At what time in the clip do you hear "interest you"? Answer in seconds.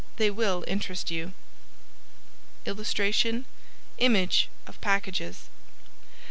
0.67-1.33